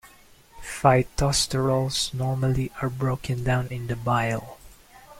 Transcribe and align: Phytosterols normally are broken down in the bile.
Phytosterols 0.63 2.11
normally 2.11 2.71
are 2.81 2.89
broken 2.89 3.43
down 3.43 3.67
in 3.67 3.85
the 3.85 3.95
bile. 3.95 4.57